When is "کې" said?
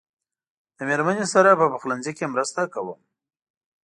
2.17-2.31